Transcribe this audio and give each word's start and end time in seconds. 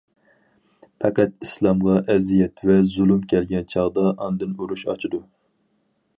پەقەت 1.03 1.45
ئىسلامغا 1.47 1.97
ئەرزىيەت 1.99 2.65
ۋە 2.71 2.79
زۇلۇم 2.95 3.23
كەلگەن 3.35 3.69
چاغدا 3.75 4.09
ئاندىن 4.17 4.59
ئۇرۇش 4.59 4.87
ئاچىدۇ. 4.91 5.23